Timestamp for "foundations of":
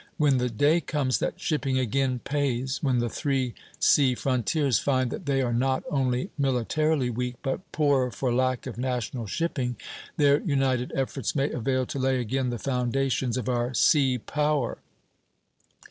12.57-13.47